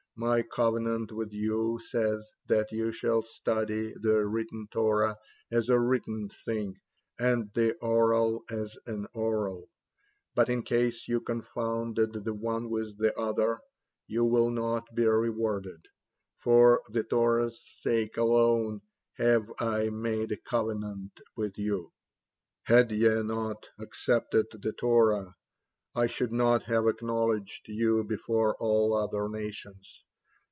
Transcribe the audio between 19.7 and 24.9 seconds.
made a covenant with you; had ye not accepted the